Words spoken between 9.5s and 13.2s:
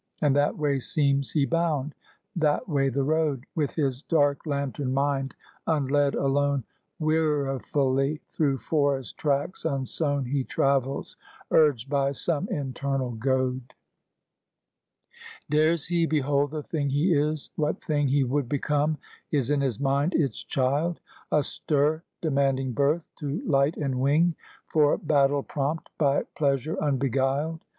unsown, He travels, urged by some internal